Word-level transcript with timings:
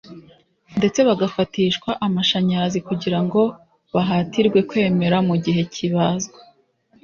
ndetse 0.77 0.99
bagafatishwa 1.07 1.89
amashanyarazi 2.05 2.79
kugira 2.87 3.19
ngo 3.25 3.41
bahatirwe 3.95 4.59
kwemera 4.69 5.17
mu 5.27 5.35
gihe 5.45 5.61
cy’ibazwa 5.73 6.39